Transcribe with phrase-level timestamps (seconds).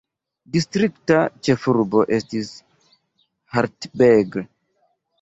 [0.53, 1.19] Distrikta
[1.49, 2.51] ĉefurbo estis
[3.55, 4.45] Hartberg.